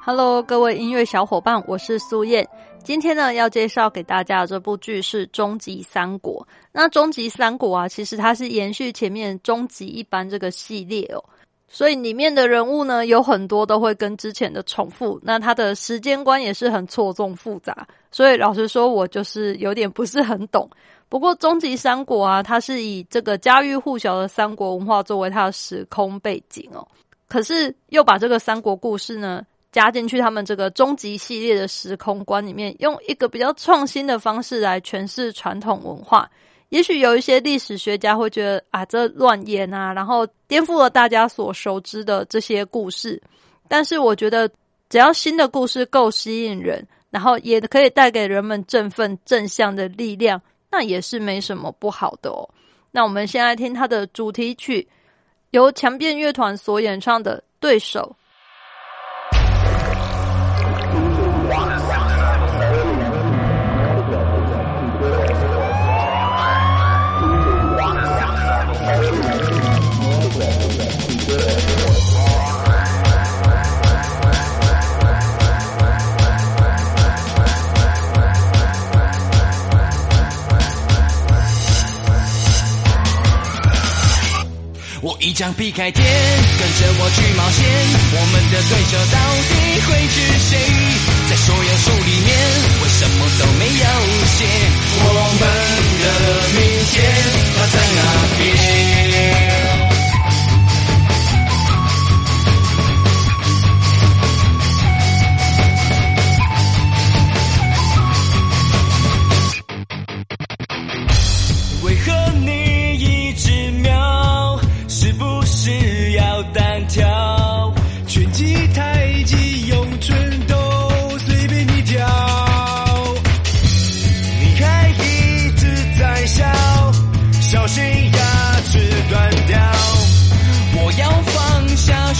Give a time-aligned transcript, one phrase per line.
[0.00, 2.48] Hello，各位音乐小伙伴，我是苏燕。
[2.82, 6.46] 今天呢，要介绍给大家的这部剧是《终极三国》。
[6.72, 11.22] 那《终极三国》啊，其实它是延续前面《终极一班》这个系列哦，
[11.68, 15.20] 所以里面的人物呢，有很多都会跟之前的重复。
[15.22, 20.70] 那它的时间观也是很错综复杂，所以老实说，我就是有点不是很懂。
[21.10, 26.86] 不过《终极三国》啊，它是以这个家喻户晓的三国文化作为它的时空背景哦，
[27.28, 29.44] 可是又把这个三国故事呢。
[29.70, 36.30] 加进去，他们这个终极系列的时空观里面，用一个比较创新的方式来诠释传统文化。
[36.70, 43.20] 也许有一些历史学家会觉得啊，这乱演啊，然后颠覆了大家所熟知的这些故事。
[43.68, 44.50] 但是我觉得，
[44.88, 52.48] 只要新的故事够吸引人，然后也可以带给人们振奋正向的力量，那也是没什么不好的哦。
[52.90, 54.86] 那我们先来听它的主题曲，
[55.50, 58.14] 由强变乐团所演唱的《对手》。
[85.28, 86.02] 你将劈开天，
[86.58, 87.60] 跟着我去冒险。
[88.16, 89.52] 我们的对手到底
[89.84, 90.56] 会是谁？
[91.28, 92.32] 在所有树里面，
[92.80, 93.17] 为什么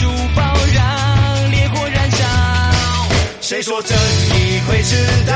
[0.00, 2.24] 书包让烈火燃烧
[3.42, 4.96] 谁说正义会迟
[5.26, 5.34] 到？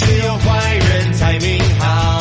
[0.00, 2.20] 只有坏人才命好。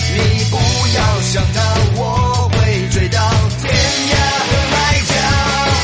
[0.00, 0.16] 你
[0.50, 1.60] 不要想逃，
[1.96, 3.20] 我会追到
[3.60, 4.16] 天涯
[4.48, 5.12] 和海角。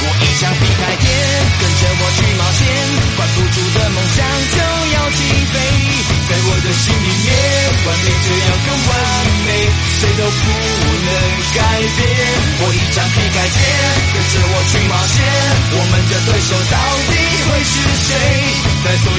[0.00, 1.04] 我一枪劈开天，
[1.60, 2.64] 跟着我去冒险。
[3.12, 4.24] 关不住的梦想
[4.56, 4.58] 就
[4.96, 5.20] 要起
[5.52, 5.54] 飞。
[6.26, 7.28] 在我的心里面，
[7.84, 8.90] 完美就要更完
[9.44, 9.48] 美，
[10.00, 10.48] 谁都不
[11.04, 11.12] 能
[11.52, 11.60] 改
[11.92, 12.00] 变。
[12.58, 13.60] 我一枪劈开天，
[15.72, 16.76] 我们的对手到
[17.10, 17.14] 底？
[17.46, 17.74] 会是
[18.06, 18.14] 谁？
[18.84, 19.15] 在所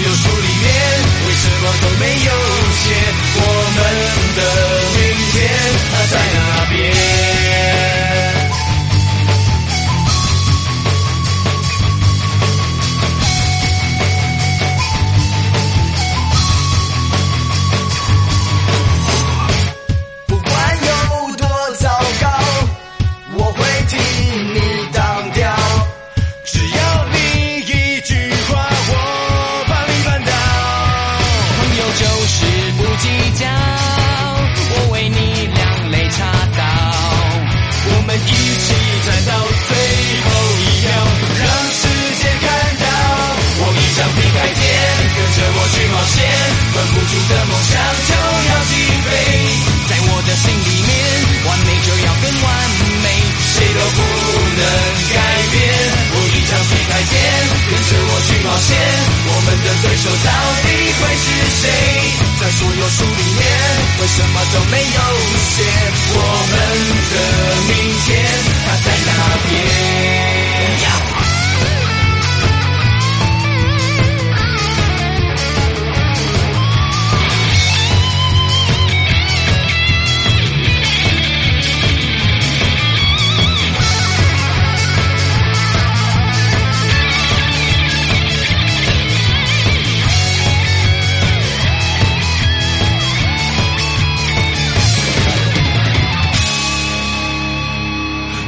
[64.53, 65.86] 都没有底线。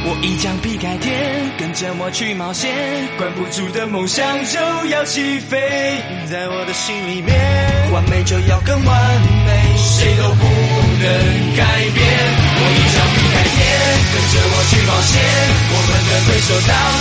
[0.02, 2.72] 我一将避开天，跟着我去冒险，
[3.18, 4.58] 管不住的梦想就
[4.88, 5.60] 要起飞，
[6.30, 7.36] 在我的心里面，
[7.92, 11.06] 完美就要更完美，谁都不能
[11.56, 12.00] 改变。
[12.56, 13.60] 我一将避开天，
[14.12, 15.20] 跟着我去冒险，
[15.68, 16.99] 我们的对手到。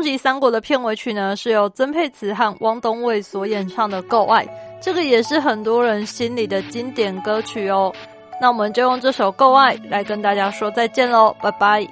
[0.00, 4.48] 终极三国的片尾曲呢是由曾沛慈和汪东卫所演唱的够爱
[4.80, 7.94] 这个也是很多人心里的经典歌曲哦。
[8.40, 11.86] 那我们就用这首够爱来跟大家说再见喽拜拜。